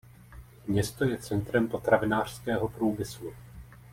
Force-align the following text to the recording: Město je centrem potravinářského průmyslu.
Město 0.67 1.05
je 1.05 1.17
centrem 1.17 1.67
potravinářského 1.67 2.69
průmyslu. 2.69 3.33